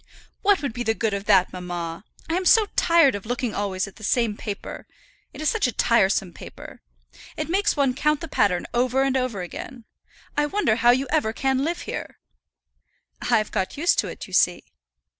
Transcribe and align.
"What 0.41 0.63
would 0.63 0.73
be 0.73 0.81
the 0.81 0.95
good 0.95 1.13
of 1.13 1.25
that, 1.25 1.53
mamma? 1.53 2.03
I 2.27 2.33
am 2.33 2.43
so 2.45 2.65
tired 2.75 3.13
of 3.13 3.27
looking 3.27 3.53
always 3.53 3.87
at 3.87 3.97
the 3.97 4.03
same 4.03 4.35
paper. 4.35 4.87
It 5.31 5.41
is 5.43 5.49
such 5.51 5.67
a 5.67 5.71
tiresome 5.71 6.33
paper. 6.33 6.81
It 7.37 7.49
makes 7.51 7.77
one 7.77 7.93
count 7.93 8.19
the 8.19 8.27
pattern 8.27 8.65
over 8.73 9.03
and 9.03 9.15
over 9.15 9.43
again. 9.43 9.85
I 10.35 10.47
wonder 10.47 10.77
how 10.77 10.89
you 10.89 11.05
ever 11.11 11.33
can 11.33 11.63
live 11.63 11.81
here." 11.81 12.17
"I've 13.21 13.51
got 13.51 13.77
used 13.77 13.99
to 13.99 14.07
it, 14.07 14.25
you 14.25 14.33
see." 14.33 14.63